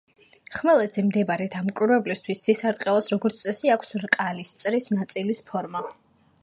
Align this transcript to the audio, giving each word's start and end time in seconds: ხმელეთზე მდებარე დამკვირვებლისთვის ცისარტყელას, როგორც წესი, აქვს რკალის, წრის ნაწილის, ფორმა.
ხმელეთზე 0.59 1.03
მდებარე 1.09 1.45
დამკვირვებლისთვის 1.55 2.41
ცისარტყელას, 2.47 3.11
როგორც 3.15 3.43
წესი, 3.45 3.73
აქვს 3.77 3.95
რკალის, 4.07 4.55
წრის 4.63 4.93
ნაწილის, 5.01 5.45
ფორმა. 5.51 5.89